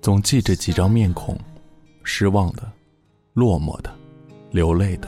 [0.00, 1.38] 总记着几张面孔，
[2.02, 2.62] 失望的、
[3.34, 3.94] 落寞的、
[4.50, 5.06] 流泪的，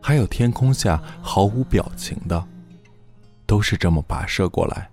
[0.00, 2.46] 还有天空下毫无表情的，
[3.46, 4.88] 都是这么跋涉过来，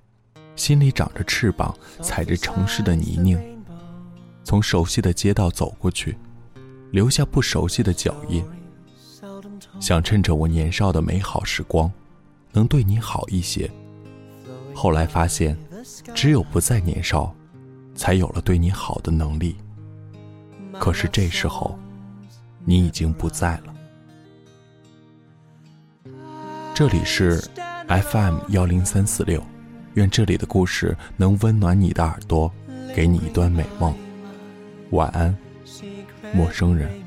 [0.55, 3.52] 心里长着翅膀，踩着城市的泥泞。
[4.43, 6.17] 从熟悉的街道走过去，
[6.91, 8.43] 留下不熟悉的脚印。
[9.79, 11.91] 想趁着我年少的美好时光，
[12.51, 13.69] 能对你好一些。
[14.73, 15.57] 后来发现，
[16.13, 17.33] 只有不再年少，
[17.95, 19.55] 才有了对你好的能力。
[20.79, 21.77] 可是这时候，
[22.65, 23.73] 你已经不在了。
[26.73, 27.39] 这里是
[27.87, 29.43] FM 幺零三四六，
[29.93, 32.51] 愿这里的故事能温暖你的耳朵，
[32.95, 33.93] 给你一段美梦。
[34.93, 35.35] 晚安
[36.33, 37.02] 陌生人。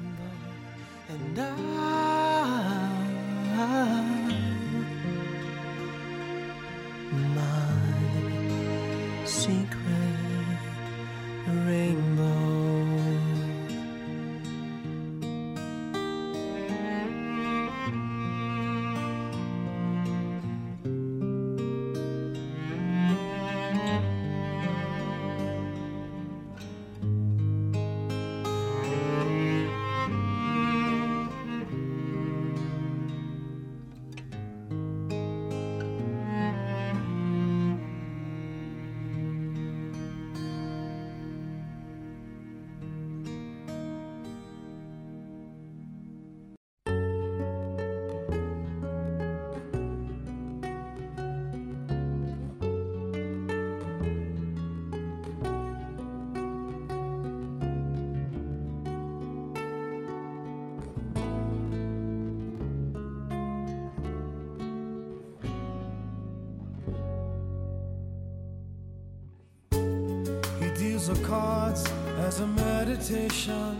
[71.06, 71.84] He deals the cards
[72.20, 73.76] as a meditation.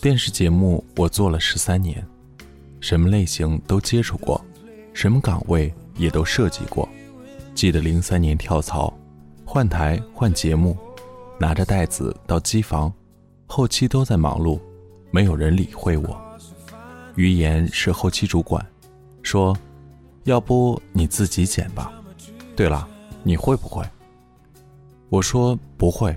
[0.00, 2.04] 电视节目我做了十三年，
[2.80, 4.44] 什么类型都接触过，
[4.92, 6.88] 什么岗位也都涉及过。
[7.54, 8.92] 记得零三年跳槽，
[9.44, 10.76] 换台换节目，
[11.38, 12.92] 拿着袋子到机房，
[13.46, 14.60] 后期都在忙碌，
[15.10, 16.20] 没有人理会我。
[17.16, 18.64] 于言是后期主管，
[19.22, 19.56] 说
[20.24, 21.92] ：“要不你自己剪吧。”
[22.56, 22.88] 对了，
[23.22, 23.84] 你会不会？
[25.08, 26.16] 我说不会。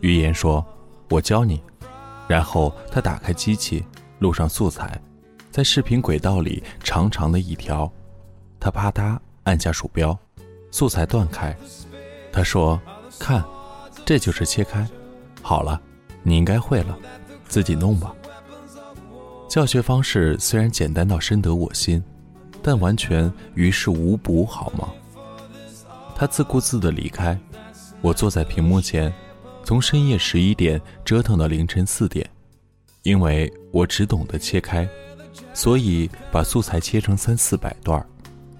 [0.00, 0.64] 于言说
[1.10, 1.62] ：“我教你。”
[2.28, 3.84] 然后他打开机器，
[4.18, 5.00] 录上素材，
[5.50, 7.90] 在视频轨道里长长的一条，
[8.58, 10.16] 他啪嗒按下鼠标，
[10.70, 11.56] 素材断开。
[12.32, 12.80] 他说
[13.18, 13.44] ：“看，
[14.04, 14.86] 这就是切开。
[15.42, 15.80] 好了，
[16.22, 16.96] 你应该会了，
[17.48, 18.14] 自己弄吧。”
[19.48, 22.02] 教学方式虽然简单到深得我心，
[22.62, 24.88] 但完全于事无补，好吗？
[26.20, 27.34] 他自顾自地离开，
[28.02, 29.10] 我坐在屏幕前。
[29.64, 32.28] 从深夜十一点折腾到凌晨四点，
[33.04, 34.86] 因为我只懂得切开，
[35.54, 38.06] 所以把素材切成三四百段，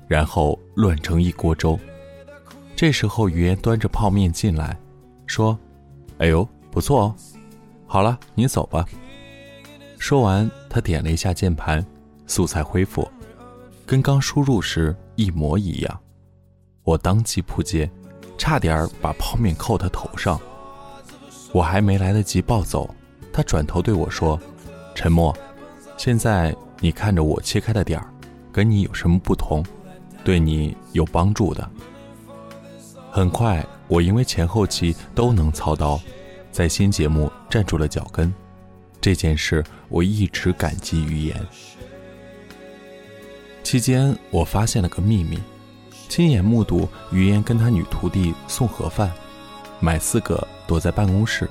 [0.08, 1.78] 然后乱成一锅粥。
[2.74, 4.74] 这时候于言端着泡面进来，
[5.26, 5.58] 说
[6.16, 7.14] ：“哎呦，不错哦，
[7.86, 8.86] 好了，你走吧。”
[10.00, 11.84] 说完，他点了一下键盘，
[12.26, 13.06] 素材恢复，
[13.84, 16.00] 跟刚输入时一模一样。
[16.90, 17.88] 我当即扑街，
[18.36, 20.40] 差点把泡面扣他头上。
[21.52, 22.92] 我还没来得及暴走，
[23.32, 24.36] 他转头对我说
[24.92, 25.32] ：“陈默，
[25.96, 28.12] 现在你看着我切开的点儿，
[28.50, 29.64] 跟你有什么不同？
[30.24, 31.70] 对你有帮助的。”
[33.08, 36.00] 很快，我因为前后期都能操刀，
[36.50, 38.34] 在新节目站住了脚跟。
[39.00, 41.40] 这件事我一直感激于言。
[43.62, 45.38] 期间，我发现了个秘密，
[46.10, 49.12] 亲眼目睹于言跟他女徒弟送盒饭，
[49.78, 51.48] 买四个躲在办公室，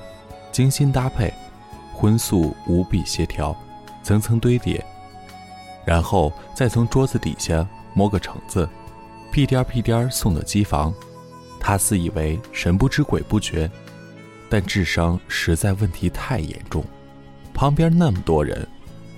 [0.52, 1.32] 精心搭配，
[1.94, 3.56] 荤素无比协调，
[4.02, 4.84] 层层堆叠，
[5.82, 8.68] 然后再从桌子底下摸个橙子，
[9.32, 10.92] 屁颠屁颠送到机房。
[11.58, 13.70] 他自以为神不知鬼不觉，
[14.50, 16.84] 但智商实在问题太严重。
[17.54, 18.68] 旁边那么多人，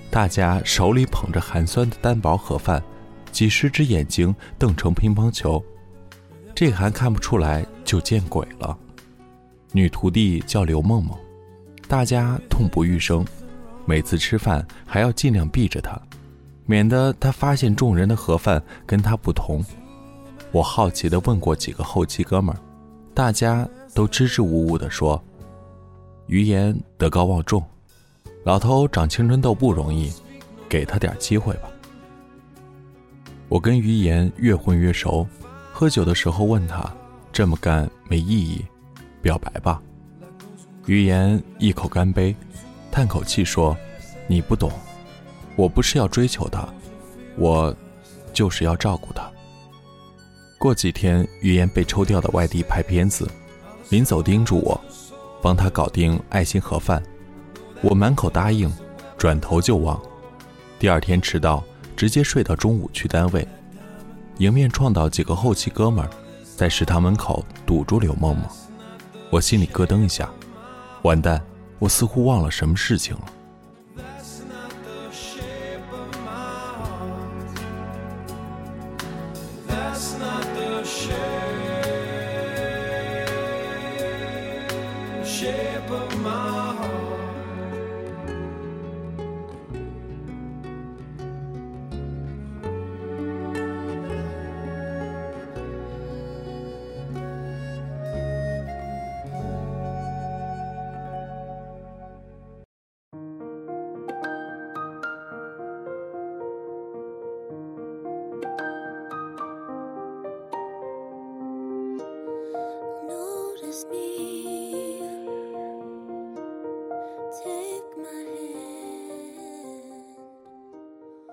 [0.08, 2.80] 大家手里捧着寒酸的单薄盒饭，
[3.32, 5.60] 几十只眼睛瞪成乒乓球，
[6.54, 8.78] 这还看不出来就见鬼了。
[9.72, 11.18] 女徒弟叫刘梦梦，
[11.88, 13.24] 大家痛不欲生，
[13.86, 15.98] 每次吃饭还要尽量避着她，
[16.66, 19.64] 免得她发现众人的盒饭跟她不同。
[20.52, 22.60] 我好奇地问过几个后期哥们儿，
[23.14, 25.20] 大家都支支吾吾地说
[26.28, 27.64] ：“于言德高望重，
[28.44, 30.12] 老头长青春痘不容易，
[30.68, 31.68] 给他点机会吧。”
[33.52, 35.28] 我跟于言越混越熟，
[35.74, 36.90] 喝酒的时候问他
[37.30, 38.64] ：“这么干没意义，
[39.20, 39.78] 表白吧。”
[40.88, 42.34] 于言一口干杯，
[42.90, 43.76] 叹口气说
[44.26, 44.72] ：“你不懂，
[45.54, 46.66] 我不是要追求他，
[47.36, 47.76] 我
[48.32, 49.30] 就是要照顾他。”
[50.58, 53.30] 过几天，于言被抽调到外地拍片子，
[53.90, 54.80] 临走叮嘱我，
[55.42, 57.02] 帮他搞定爱心盒饭。
[57.82, 58.72] 我满口答应，
[59.18, 60.00] 转头就忘。
[60.78, 61.62] 第二天迟到，
[62.02, 63.46] 直接睡到中午去单位。
[64.38, 66.10] 迎面撞到几个后期哥们儿，
[66.56, 68.44] 在食堂门口堵住刘梦梦，
[69.30, 70.28] 我心里咯噔一下，
[71.02, 71.40] 完蛋，
[71.78, 73.22] 我似乎忘了什么事情了。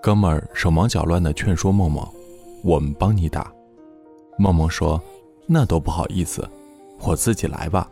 [0.02, 2.08] 哥们儿手忙脚乱地劝说梦梦
[2.64, 3.52] ：“我们帮你打。”
[4.40, 5.00] 梦梦说
[5.46, 6.48] ：“那多不好意思，
[7.02, 7.92] 我自己来吧。”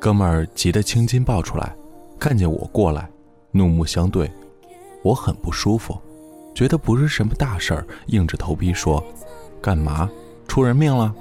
[0.00, 1.76] 哥们儿急得青筋爆出来，
[2.18, 3.10] 看见我过来，
[3.50, 4.30] 怒目相对，
[5.02, 5.98] 我很不舒服，
[6.54, 9.04] 觉得不是什么大事儿，硬着头皮说
[9.60, 10.10] ：“干嘛？
[10.48, 11.14] 出人命了？”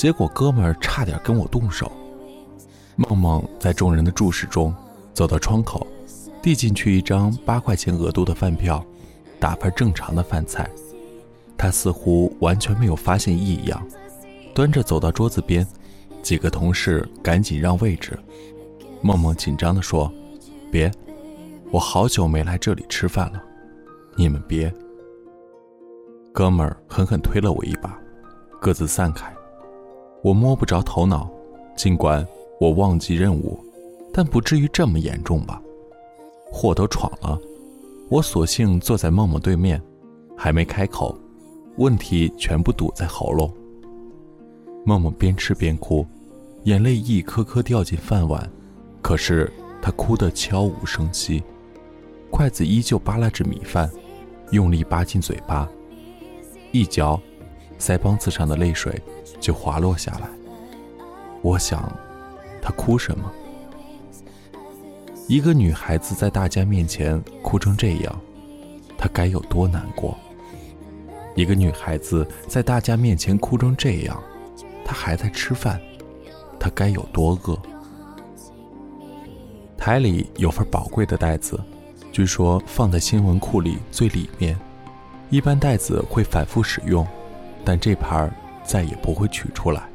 [0.00, 1.92] 结果哥们儿差点跟我动手。
[2.96, 4.74] 梦梦在众人的注视中
[5.12, 5.86] 走到窗口，
[6.40, 8.82] 递进去一张八块钱额度的饭票，
[9.38, 10.66] 打份正常的饭菜。
[11.54, 13.86] 他似乎完全没有发现异样，
[14.54, 15.66] 端着走到桌子边，
[16.22, 18.18] 几个同事赶紧让位置。
[19.02, 20.10] 梦梦紧张地说
[20.72, 20.90] ：“别，
[21.70, 23.42] 我好久没来这里吃饭了，
[24.16, 24.74] 你们别。”
[26.32, 28.00] 哥们儿狠狠推了我一把，
[28.62, 29.30] 各自散开。
[30.22, 31.30] 我摸不着头脑，
[31.74, 32.26] 尽管
[32.60, 33.58] 我忘记任务，
[34.12, 35.62] 但不至于这么严重吧？
[36.52, 37.40] 祸都闯了，
[38.10, 39.80] 我索性坐在梦梦对面，
[40.36, 41.16] 还没开口，
[41.76, 43.50] 问题全部堵在喉咙。
[44.84, 46.06] 梦梦边吃边哭，
[46.64, 48.46] 眼泪一颗颗掉进饭碗，
[49.00, 49.50] 可是
[49.80, 51.42] 她哭得悄无声息，
[52.30, 53.90] 筷子依旧扒拉着米饭，
[54.50, 55.66] 用力扒进嘴巴，
[56.72, 57.18] 一嚼，
[57.78, 59.00] 腮帮子上的泪水
[59.40, 60.28] 就滑落下来。
[61.42, 61.90] 我想，
[62.60, 63.32] 她哭什么？
[65.26, 68.20] 一个女孩子在大家面前哭成这样，
[68.98, 70.16] 她该有多难过？
[71.34, 74.20] 一个女孩子在大家面前哭成这样，
[74.84, 75.80] 她还在吃饭，
[76.58, 77.58] 她该有多饿？
[79.78, 81.58] 台里有份宝贵的袋子，
[82.12, 84.58] 据说放在新闻库里最里面，
[85.30, 87.06] 一般袋子会反复使用，
[87.64, 89.88] 但这盘儿再也不会取出来。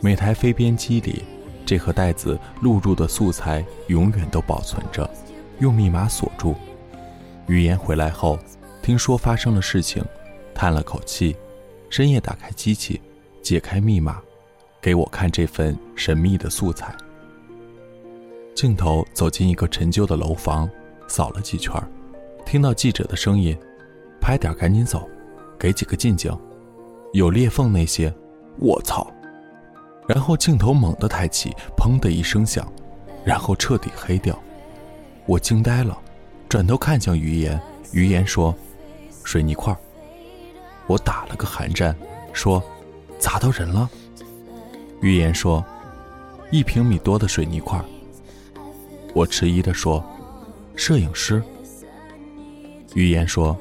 [0.00, 1.24] 每台飞边机里，
[1.64, 5.08] 这盒袋子录入的素材永远都保存着，
[5.58, 6.54] 用密码锁住。
[7.48, 8.38] 语言回来后，
[8.82, 10.04] 听说发生了事情，
[10.54, 11.36] 叹了口气，
[11.88, 13.00] 深夜打开机器，
[13.42, 14.20] 解开密码，
[14.80, 16.94] 给我看这份神秘的素材。
[18.54, 20.68] 镜头走进一个陈旧的楼房，
[21.08, 21.74] 扫了几圈，
[22.44, 23.56] 听到记者的声音
[24.20, 25.08] ：“拍点，赶紧走，
[25.58, 26.36] 给几个近景，
[27.16, 28.12] 有裂缝那些。”
[28.58, 29.06] 我操！
[30.08, 32.70] 然后镜头猛地抬起，砰的一声响，
[33.24, 34.38] 然后彻底黑掉。
[35.26, 35.98] 我惊呆了，
[36.48, 37.60] 转头看向于言，
[37.92, 38.54] 于言说
[39.24, 39.76] ：“水泥块。”
[40.86, 41.94] 我打了个寒战，
[42.32, 42.62] 说
[43.18, 43.90] ：“砸到人了。”
[45.02, 45.62] 于言说
[46.50, 47.78] ：“一平米多的水泥块。”
[49.12, 50.02] 我迟疑地说
[50.76, 51.42] ：“摄影师。”
[52.94, 53.54] 于言说：“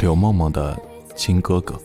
[0.00, 0.76] 柳梦梦的
[1.14, 1.78] 亲哥哥。”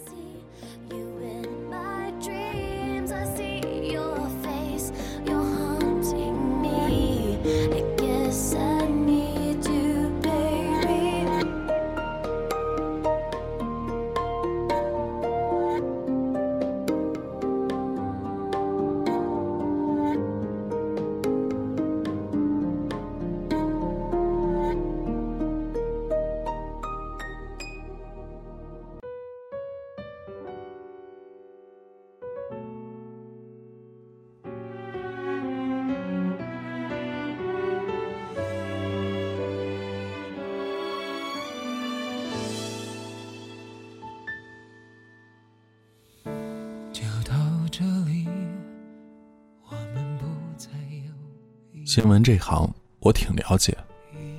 [51.88, 53.74] 新闻这行我挺了解，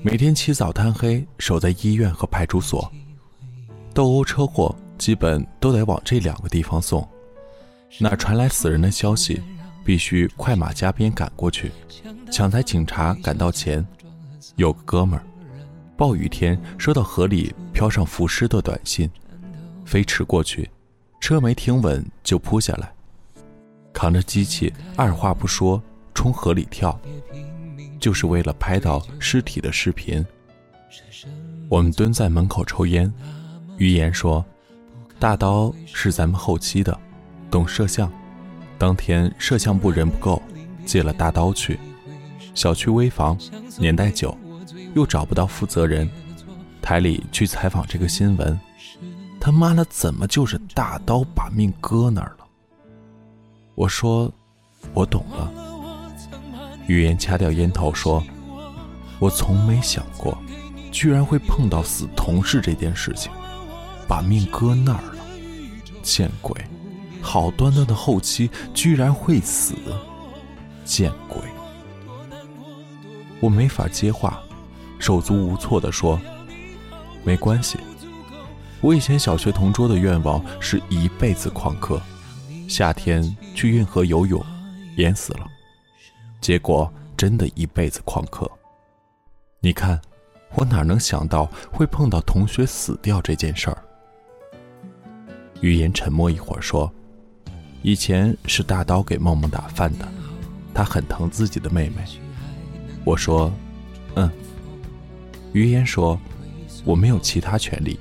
[0.03, 2.93] 每天起早贪黑守在医院和派出所，
[3.95, 7.09] 斗殴车祸基本都得往这两个地方送。
[7.99, 9.41] 哪传来死人的消息，
[9.83, 11.73] 必须快马加鞭赶过去，
[12.31, 13.85] 抢在警察赶到前。
[14.57, 15.25] 有个哥们儿，
[15.97, 19.11] 暴雨天收到河里飘上浮尸的短信，
[19.87, 20.69] 飞驰过去，
[21.19, 22.93] 车没停稳就扑下来，
[23.95, 25.83] 扛着机器二话不说
[26.19, 27.01] 冲河里跳，
[28.01, 30.27] 就是为了拍到尸体的视频。
[31.69, 33.13] 我们蹲在门口抽烟，
[33.77, 34.45] 于言说
[35.21, 36.99] ：“大刀是咱们后期的。”
[37.53, 38.13] 懂摄像，
[38.79, 40.43] 当天摄像部人不够，
[40.85, 41.79] 借了大刀去。
[42.53, 43.39] 小区危房，
[43.79, 44.37] 年代久，
[44.97, 46.11] 又找不到负责人。
[46.83, 48.59] 台里去采访这个新闻，
[49.39, 52.45] 他妈的怎么就是大刀把命搁那儿了？
[53.77, 54.29] 我说，
[54.93, 55.68] 我懂了。
[56.89, 58.23] 语言掐掉烟头说
[59.21, 60.37] ：“我从没想过，
[60.91, 63.31] 居然会碰到死同事这件事情，
[64.09, 65.15] 把命搁那儿了，
[66.03, 66.55] 见鬼！”
[67.21, 69.75] 好端端的后期居然会死，
[70.85, 71.43] 见鬼！
[73.41, 74.41] 我没法接话，
[74.99, 76.19] 手足无措地说
[77.23, 77.77] ：“没关系，
[78.81, 82.01] 我以前小学同桌的愿望是一辈子旷课，
[82.67, 84.43] 夏天去运河游泳，
[84.97, 85.48] 淹死了，
[86.49, 88.51] 结果真的一辈子旷课。
[89.61, 90.01] 你看，
[90.55, 93.77] 我哪能想到会碰到同学死掉这件事儿？”
[95.61, 96.91] 语言沉默一会儿说。
[97.83, 100.09] 以前是大刀给梦梦打饭的，
[100.73, 101.97] 他很疼自己的妹妹。
[103.05, 103.53] 我说
[104.17, 104.31] ：“嗯。”
[105.53, 106.19] 于言说
[106.83, 108.01] ：“我没有其他权利，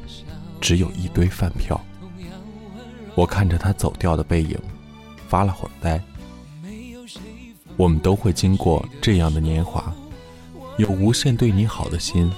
[0.61, 1.77] 只有一堆饭票。”
[3.13, 4.57] 我看着他走掉的背影，
[5.27, 6.01] 发了会儿呆。
[7.77, 9.93] 我们都会经过这样的年华，
[10.77, 12.29] 有无限对你好的心，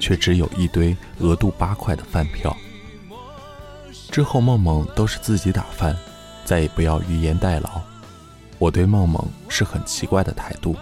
[0.00, 2.56] 却只有一堆额度八块的饭票。
[4.10, 5.96] 之后梦梦都是自己打饭。
[6.44, 7.68] 再也不要余言代劳。
[8.58, 10.74] 我对梦梦是很奇怪的态度，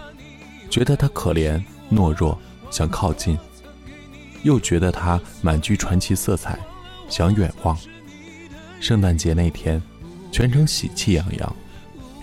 [0.69, 1.61] 觉得她可怜
[1.91, 2.39] 懦弱，
[2.71, 3.35] 想靠近；
[4.43, 6.57] 又觉得她满具传奇色彩，
[7.09, 7.77] 想远望。
[8.79, 9.81] 圣诞节那天，
[10.31, 11.55] 全城喜气洋洋，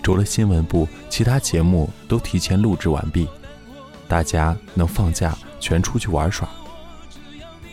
[0.05, 3.27] 除了新闻部，其他节目都提前录制完毕，
[4.07, 6.47] 大家能放假全出去玩耍。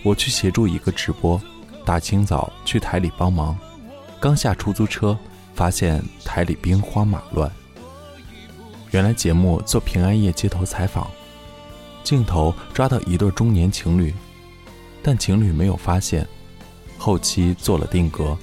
[0.03, 1.39] 我去协助一个直播，
[1.85, 3.55] 大清早去台里帮忙，
[4.19, 5.15] 刚下出租车。
[5.55, 7.53] 发现台里兵荒马乱。
[8.93, 11.11] 原来节目做平安夜街头采访，
[12.03, 14.15] 镜头抓到一对中年情侣，
[15.03, 16.27] 但情侣没有发现。
[16.97, 18.35] 后期做了定格，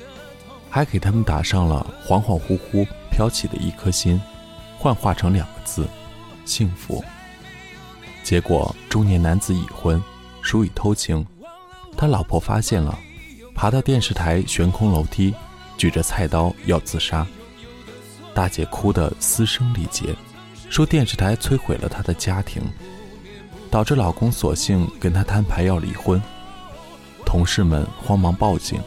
[0.69, 4.21] 还给他们打上了恍恍惚惚飘起的一颗心，
[4.77, 5.87] 幻化成两个字：
[6.45, 7.03] 幸福。
[8.23, 10.01] 结果中年男子已婚，
[10.41, 11.25] 属于偷情，
[11.97, 12.97] 他老婆发现了，
[13.55, 15.33] 爬到电视台悬空楼梯。
[15.77, 17.25] 举着菜刀要自杀，
[18.33, 20.13] 大姐哭得嘶声力竭，
[20.69, 22.61] 说电视台摧毁了她的家庭，
[23.71, 26.21] 导致老公索性跟她摊牌要离婚。
[27.25, 28.81] 同事们慌忙报警，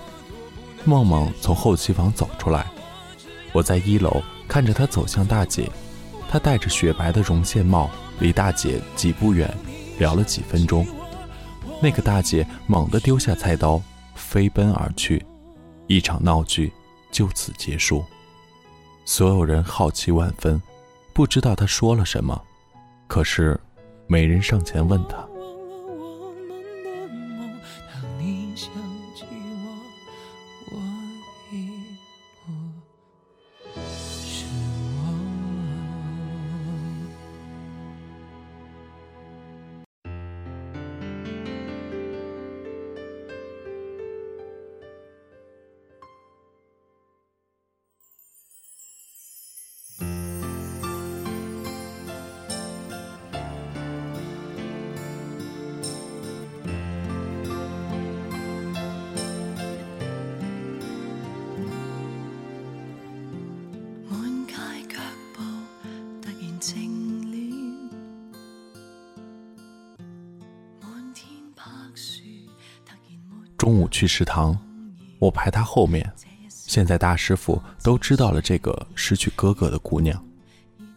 [0.85, 2.67] 梦梦从后期房走出来，
[3.53, 5.71] 我在一楼看着她走向大姐，
[6.29, 9.53] 她戴着雪白的绒线帽，离大姐几步远，
[9.99, 10.87] 聊了几分钟，
[11.81, 13.81] 那个大姐猛地丢下菜刀，
[14.15, 15.25] 飞奔而去，
[15.87, 16.73] 一场闹剧。
[17.13, 18.03] 就此结束，
[19.05, 20.59] 所有人好奇万分，
[21.13, 22.43] 不知道他说了什么，
[23.07, 23.61] 可是
[24.07, 25.19] 没人上前问他。
[73.63, 74.59] 中午去食堂，
[75.21, 76.13] 我排他后面。
[76.49, 80.21] 现在大师傅都知道了这个失去哥哥的姑娘，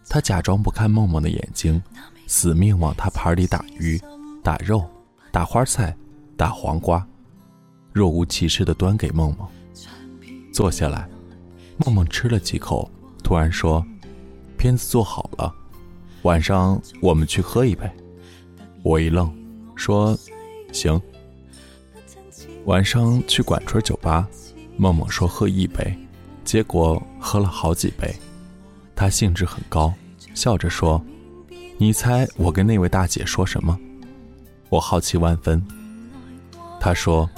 [0.09, 1.79] 他假装不看梦梦的眼睛，
[2.25, 4.01] 死命往他盘里打鱼、
[4.43, 4.83] 打肉、
[5.31, 5.95] 打花菜、
[6.35, 7.07] 打黄瓜，
[7.93, 9.47] 若无其事地端给梦梦。
[10.51, 11.07] 坐下来，
[11.77, 12.89] 梦梦吃了几口，
[13.23, 13.85] 突然说
[14.57, 15.53] ：“片子做好了。”
[16.25, 17.87] 晚上我们去喝一杯。
[18.81, 19.31] 我一愣，
[19.75, 20.17] 说
[20.73, 20.99] ：“行。”
[22.65, 24.27] 晚上去管春酒吧，
[24.75, 25.95] 梦梦说喝一杯，
[26.43, 28.11] 结果喝了好几杯。
[28.95, 29.93] 她兴致很高，
[30.33, 31.03] 笑着说
[31.77, 33.77] ：“你猜我跟那位大姐说什么？”
[34.69, 35.63] 我好奇万分。
[36.79, 37.29] 她说：“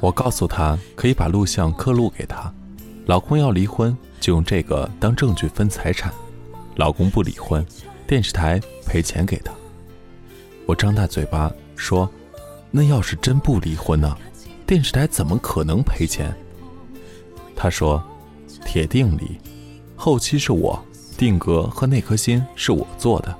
[0.00, 2.52] 我告诉她可以把录像刻录给她，
[3.06, 6.12] 老公要离婚就用这个当证据分财产，
[6.74, 7.64] 老公不离婚，
[8.08, 9.52] 电视台赔钱给她。”
[10.66, 12.10] 我张大嘴巴说
[12.72, 14.16] ：“那要是真不离婚呢？
[14.66, 16.34] 电视台怎么可能赔钱？”
[17.54, 18.02] 他说
[18.64, 19.38] ：“铁定里，
[19.96, 20.82] 后期是我，
[21.16, 23.34] 定格和那颗心是我做的。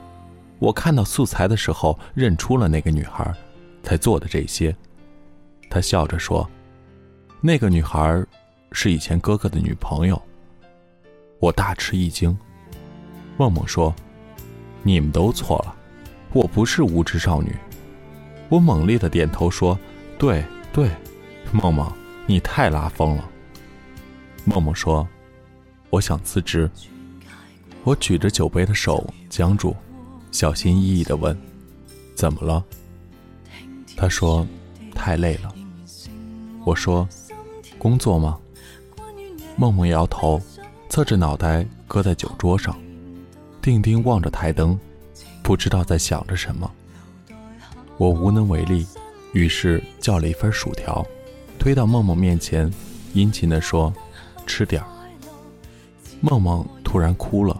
[0.58, 3.32] 我看到素材的时候认出了那个女孩，
[3.82, 4.74] 才做的这些。”
[5.68, 6.48] 他笑着说
[7.40, 8.24] ：“那个女孩
[8.72, 10.20] 是以前哥哥的女朋友。”
[11.40, 12.36] 我大吃一惊。
[13.36, 13.94] 梦梦说
[14.82, 15.74] ：“你们都错了。”
[16.32, 17.54] 我不是无知少女，
[18.48, 19.78] 我猛烈的点头说
[20.18, 20.90] ：“对对，
[21.54, 21.90] 梦梦，
[22.26, 23.30] 你太拉风了。”
[24.44, 25.06] 梦梦说
[25.88, 26.68] ：“我想辞职。”
[27.84, 29.76] 我举着酒杯的手僵住，
[30.32, 31.38] 小心翼翼的问
[32.16, 32.64] ：“怎么了？”
[33.96, 34.46] 他说
[34.94, 35.54] ：“太累了。”
[36.66, 37.08] 我说
[37.78, 38.38] ：“工作吗？”
[39.56, 40.42] 梦梦摇头，
[40.88, 42.76] 侧着脑袋搁在酒桌上，
[43.62, 44.78] 定定望着台灯。
[45.42, 46.70] 不知道在想着什么，
[47.98, 48.86] 我无能为力，
[49.34, 51.06] 于是叫了一份薯条，
[51.58, 52.72] 推到梦梦面前，
[53.12, 53.92] 殷勤地说
[54.46, 54.88] ：“吃点儿。”
[56.20, 57.58] 梦梦突然哭了，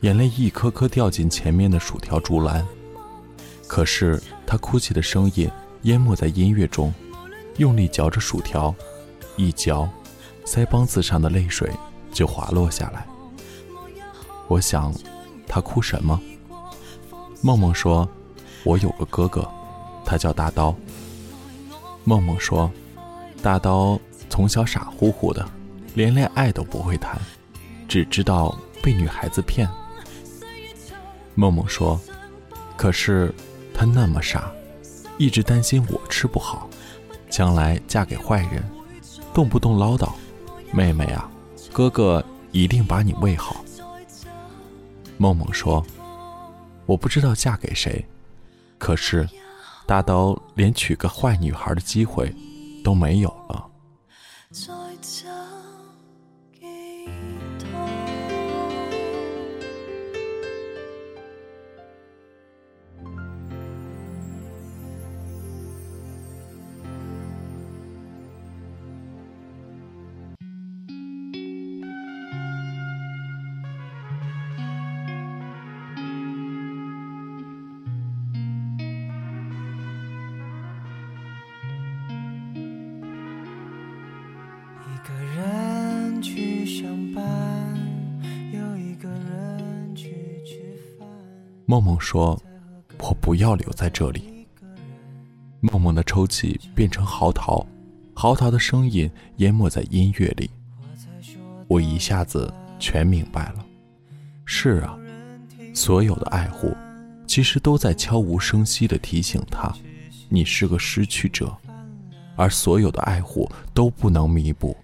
[0.00, 2.66] 眼泪一颗颗掉进前面的薯条竹篮。
[3.66, 5.50] 可是她哭泣的声音
[5.82, 6.92] 淹没在音乐中，
[7.56, 8.74] 用力嚼着薯条，
[9.36, 9.88] 一嚼，
[10.44, 11.70] 腮帮子上的泪水
[12.12, 13.06] 就滑落下来。
[14.48, 14.92] 我想，
[15.46, 16.20] 她哭什么？
[17.40, 18.08] 梦梦说
[18.64, 19.48] ：“我有个哥哥，
[20.04, 20.74] 他叫大刀。”
[22.04, 22.70] 梦梦说
[23.44, 25.46] ：“大刀从小傻乎乎的，
[25.94, 27.20] 连恋爱都不会谈，
[27.86, 29.68] 只知道被女孩子骗。”
[31.36, 32.00] 梦梦说
[32.74, 33.34] ：“可是
[33.74, 34.50] 他那么傻，
[35.18, 36.70] 一直担心我吃不好，
[37.28, 38.64] 将来嫁给坏人，
[39.34, 40.10] 动不动唠叨。
[40.72, 41.30] 妹妹啊，
[41.70, 43.62] 哥哥一定把你喂好。”
[45.18, 45.84] 梦梦说。
[46.86, 48.04] 我不知道嫁给谁，
[48.78, 49.28] 可是
[49.86, 52.34] 大刀连娶个坏女孩的机会
[52.84, 53.68] 都没有了。
[91.74, 92.40] 梦梦说
[93.02, 94.46] ：“我不要留在这里。”
[95.58, 97.66] 梦梦的抽泣变成嚎啕，
[98.14, 100.48] 嚎啕的声音淹没在音乐里。
[101.66, 103.66] 我一下子全明白了。
[104.44, 104.96] 是啊，
[105.74, 106.72] 所有的爱护，
[107.26, 109.74] 其实都在悄无声息地提醒他，
[110.28, 111.52] 你是个失去者，
[112.36, 114.76] 而所有的爱护都不能弥补。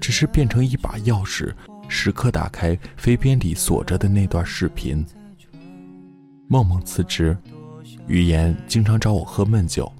[0.00, 1.52] 只是变成一把钥匙，
[1.88, 5.04] 时刻打开飞边里锁着的那段视频。
[6.52, 7.38] 梦梦辞职，
[8.08, 9.90] 于言经常找我喝闷酒，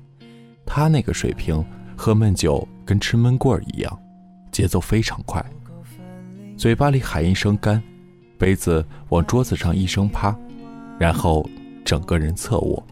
[0.67, 1.65] 他那个水平
[1.97, 3.99] 喝闷酒跟吃闷棍儿一样，
[4.51, 5.41] 节奏非常快，
[6.57, 7.81] 嘴巴里喊一声干，
[8.37, 10.37] 杯子往桌子上一声啪，
[10.99, 11.49] 然后
[11.85, 12.85] 整个人侧卧。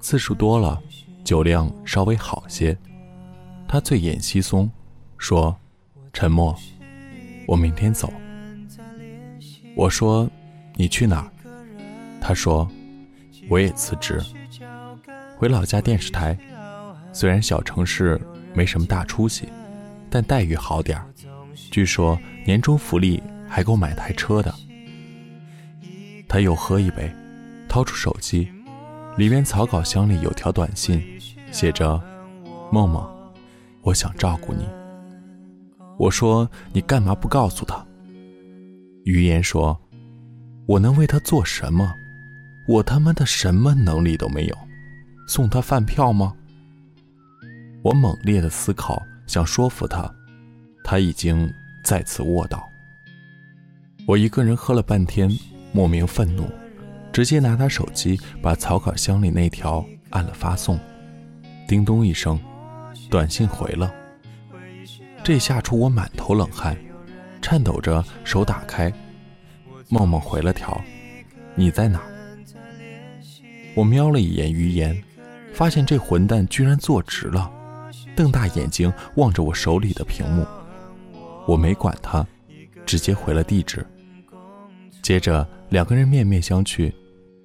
[0.00, 0.82] 次数多了，
[1.22, 2.74] 酒量稍微好些，
[3.68, 4.66] 他醉眼惺忪，
[5.18, 5.54] 说。
[6.14, 6.54] 沉默，
[7.46, 8.12] 我明天走。
[9.74, 10.30] 我说
[10.76, 11.31] ：“你去哪儿？”
[12.22, 12.70] 他说
[13.50, 14.22] ：“我也辞职，
[15.36, 16.38] 回老家电视台。
[17.12, 18.18] 虽然小城市
[18.54, 19.48] 没什么大出息，
[20.08, 21.06] 但待遇好点儿。
[21.70, 24.54] 据说年终福利还够买台车的。”
[26.28, 27.12] 他又喝一杯，
[27.68, 28.48] 掏出手机，
[29.18, 31.02] 里面草稿箱里有条短信，
[31.50, 32.00] 写着
[32.72, 33.06] ：“梦梦，
[33.82, 34.64] 我想照顾你。”
[35.98, 37.84] 我说：“你干嘛不告诉他？”
[39.04, 39.78] 于言说
[40.66, 41.92] ：“我能为他做什么？
[42.66, 44.56] 我他妈的什么能力都没有，
[45.26, 46.34] 送他饭票吗？”
[47.82, 50.08] 我猛烈的思考，想说服他，
[50.84, 51.52] 他已经
[51.84, 52.68] 再次卧倒。
[54.06, 55.28] 我一个人喝了半天，
[55.72, 56.48] 莫名愤怒，
[57.12, 60.78] 直接拿他手机把草稿箱里那条按了发送，
[61.66, 62.38] 叮咚一声，
[63.10, 63.92] 短信回了。
[65.24, 66.76] 这吓出我满头冷汗，
[67.40, 68.92] 颤抖着手打开，
[69.88, 70.80] 梦梦回了条
[71.56, 72.00] ：“你在哪？”
[73.74, 75.02] 我瞄了一眼于言，
[75.52, 77.50] 发现这混蛋居然坐直了，
[78.14, 80.46] 瞪大眼睛望着我手里的屏幕。
[81.46, 82.26] 我没管他，
[82.84, 83.84] 直接回了地址。
[85.02, 86.92] 接着两个人面面相觑，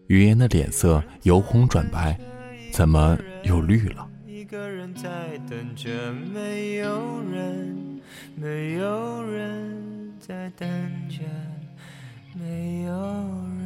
[0.08, 2.20] 于言的脸色由红转白，
[2.72, 4.08] 怎么又绿了？
[4.28, 5.90] 一个人在等着，
[6.34, 8.00] 没有人，
[8.36, 10.70] 没有人在等
[11.10, 11.24] 着，
[12.34, 13.57] 没有。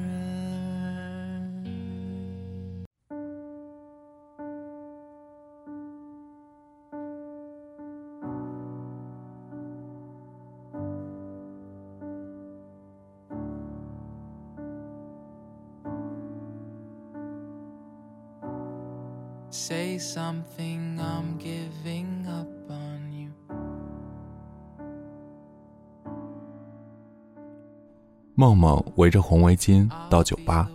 [28.42, 30.68] 梦梦围着红围巾到酒吧，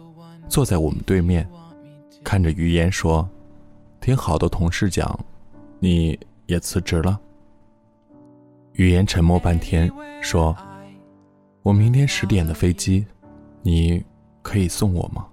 [0.49, 1.45] 坐在我们对面，
[2.23, 3.29] 看着于言说
[4.01, 5.19] ：“听好多同事讲，
[5.81, 7.19] 你也辞职了。”
[8.75, 9.91] 于言沉默半天，
[10.23, 10.57] 说
[11.63, 13.05] ：“我明天十点的飞机，
[13.63, 14.01] 你
[14.43, 15.27] 可以送我吗？”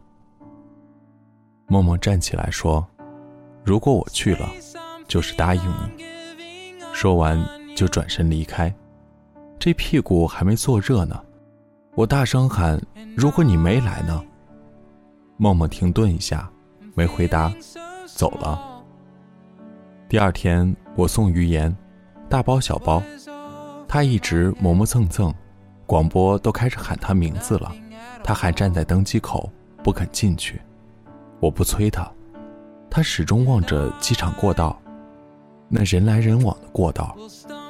[1.70, 2.84] 梦梦站起来说
[3.64, 4.50] ：“如果我去了，
[5.08, 6.04] 就是答应你。”
[6.96, 7.40] 说完
[7.76, 8.74] 就转身离开，
[9.60, 11.24] 这屁股还没坐热呢。
[11.96, 12.82] 我大声喊
[13.16, 14.20] ：“如果你没来呢？”
[15.38, 16.50] 梦梦停顿一下，
[16.96, 17.54] 没回答，
[18.08, 18.60] 走了。
[20.10, 21.76] 第二天，我送于言，
[22.28, 23.00] 大包小包，
[23.88, 25.32] 他一直磨磨蹭蹭，
[25.86, 27.72] 广播都开始喊他名字了，
[28.24, 29.48] 他还站在登机口
[29.84, 30.60] 不肯进去。
[31.40, 32.12] 我不催他，
[32.90, 34.82] 他始终望着机场过道，
[35.70, 37.16] 那人来人往的过道，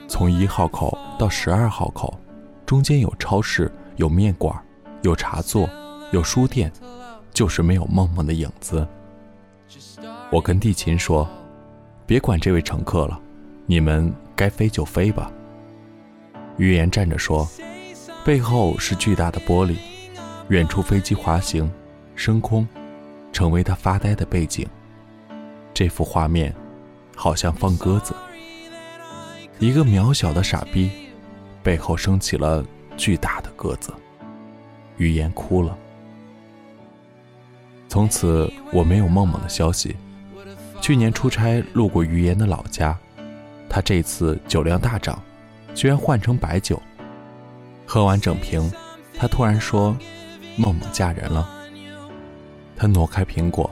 [0.07, 2.17] 从一号口到十二号口，
[2.65, 3.69] 中间有超市。
[3.95, 4.56] 有面馆，
[5.01, 5.69] 有茶座，
[6.12, 6.71] 有书店，
[7.32, 8.88] 就是没有梦梦的影子。
[10.32, 11.29] 我跟地勤说
[12.08, 13.19] ：“别管这位乘客了，
[13.65, 15.32] 你们该飞就飞吧。”
[16.58, 17.47] 于言站着说
[18.25, 19.77] ：“背后是巨大的玻璃，
[20.49, 21.71] 远处飞机滑行，
[22.15, 22.67] 升空，
[23.32, 24.67] 成为他发呆的背景。
[25.73, 26.53] 这幅画面，
[27.15, 28.15] 好像放鸽子。
[29.60, 30.89] 一个渺小的傻逼，
[31.62, 32.65] 背后升起了。”
[32.97, 33.93] 巨大的鸽子，
[34.97, 35.77] 于言哭了。
[37.89, 39.95] 从此我没有梦梦的消息。
[40.82, 42.97] 去年出差路过于言的老家，
[43.69, 45.21] 他这次酒量大涨，
[45.73, 46.82] 居然换成白酒。
[47.86, 48.69] 喝完整瓶，
[49.17, 49.95] 他突然说
[50.58, 51.49] ：“梦梦嫁人了。”
[52.75, 53.71] 他挪开苹果，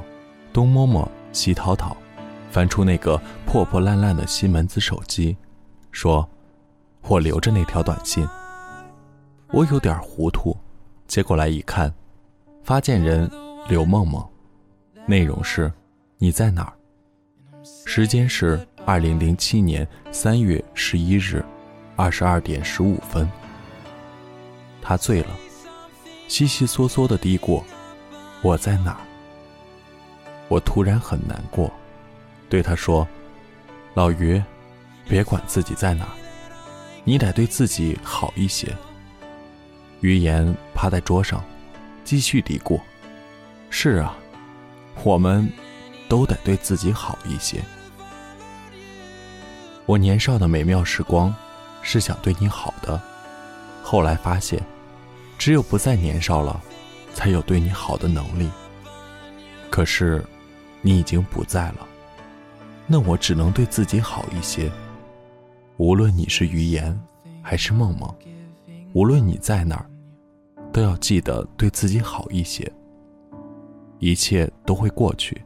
[0.53, 1.97] 东摸摸西掏掏，
[2.49, 5.35] 翻出那个破破烂烂的西门子手机，
[5.91, 6.29] 说
[7.03, 8.25] ：“我留着那条短信。”
[9.53, 10.55] 我有点糊涂，
[11.07, 11.93] 接过来一看，
[12.63, 13.29] 发件人
[13.67, 14.25] 刘梦梦，
[15.05, 15.69] 内容是：
[16.17, 16.73] 你在哪儿？
[17.85, 21.43] 时间是二零零七年三月十一日，
[21.97, 23.29] 二十二点十五分。
[24.81, 25.35] 他醉了，
[26.29, 27.61] 悉悉嗦嗦的嘀咕
[28.41, 29.01] ：“我在哪儿？”
[30.47, 31.69] 我突然很难过，
[32.47, 33.05] 对他说
[33.95, 34.41] ：“老于，
[35.09, 36.15] 别管自己在哪儿，
[37.03, 38.73] 你得对自己好一些。”
[40.01, 41.43] 于言趴在桌上，
[42.03, 42.79] 继续嘀咕
[43.69, 44.17] ：“是啊，
[45.03, 45.47] 我们
[46.09, 47.63] 都得对自己好一些。
[49.85, 51.33] 我年少的美妙时光，
[51.83, 52.99] 是想对你好的。
[53.83, 54.59] 后来发现，
[55.37, 56.59] 只有不再年少了，
[57.13, 58.49] 才有对你好的能力。
[59.69, 60.25] 可是，
[60.81, 61.87] 你已经不在了，
[62.87, 64.71] 那我只能对自己好一些。
[65.77, 66.99] 无论你是于言，
[67.43, 68.13] 还是梦梦，
[68.93, 69.85] 无论你在哪儿。”
[70.71, 72.71] 都要记得对自己好一些，
[73.99, 75.41] 一切都会过去。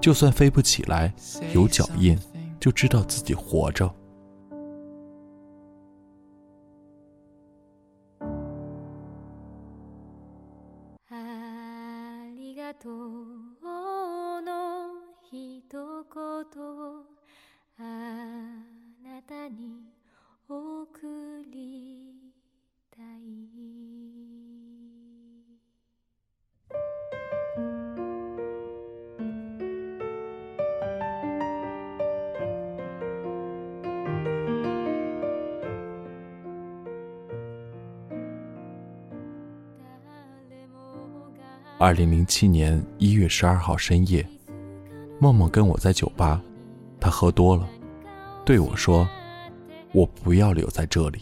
[0.00, 1.12] 就算飞不起来，
[1.54, 2.18] 有脚印，
[2.58, 3.92] 就知道自己活着。
[41.84, 44.26] 二零零七年一月十二号深夜，
[45.20, 46.40] 梦梦跟我在酒吧，
[46.98, 47.68] 她喝多了，
[48.42, 49.06] 对我说
[49.92, 51.20] ：“我不要留在这里。”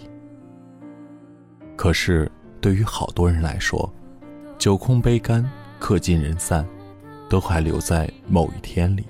[1.74, 3.92] 可是对于好多人来说，
[4.56, 5.44] 酒空杯干，
[5.80, 6.64] 客尽人散，
[7.28, 9.04] 都还留在某一天里。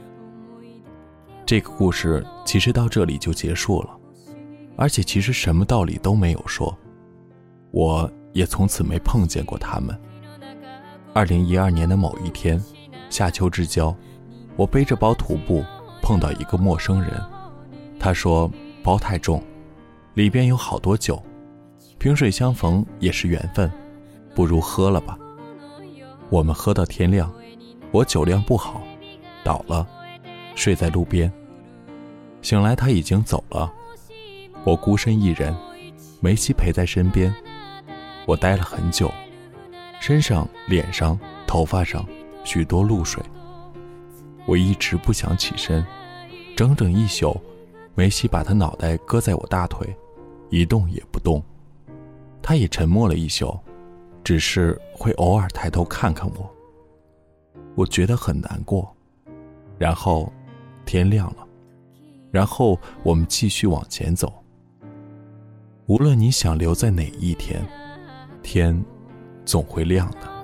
[1.45, 3.91] 这个故事其实到这里就结束了，
[4.75, 6.75] 而且其实什么道理都没有说，
[7.73, 9.95] 我也从此没碰见过他们。
[11.15, 12.63] 二零一二年的某一天，
[13.11, 13.95] 夏秋之交，
[14.57, 15.63] 我背着包徒步，
[16.01, 17.11] 碰到一个陌生人，
[17.99, 18.51] 他说
[18.83, 19.43] 包太重，
[20.15, 21.23] 里边有好多酒，
[21.99, 23.71] 萍水相逢也是缘分，
[24.35, 25.19] 不如喝了吧。
[26.31, 27.31] 我们喝到天亮，
[27.91, 28.81] 我酒量不好，
[29.45, 29.87] 倒了，
[30.55, 31.31] 睡在路边。
[32.41, 33.71] 醒来他已经走了，
[34.65, 35.55] 我孤身一人，
[36.21, 37.33] 梅西陪在身边，
[38.25, 39.13] 我待了很久，
[40.03, 42.05] 身上、脸上、头发上
[42.43, 43.23] 许多露水。
[44.47, 45.87] 我一直不想起身，
[46.57, 47.41] 整整一宿，
[47.95, 49.87] 梅西把他脑袋搁在我大腿，
[50.51, 51.41] 一动也不动。
[52.43, 53.57] 他也沉默了一宿。
[54.25, 56.51] 只是会偶尔抬头看看我，
[57.75, 58.93] 我觉得很难过。
[59.79, 60.33] 然后，
[60.85, 61.47] 天亮了，
[62.31, 64.33] 然后我们继续往前走。
[65.87, 67.65] 无论你想留在哪一天，
[68.45, 68.85] 天
[69.45, 70.42] 总会亮的。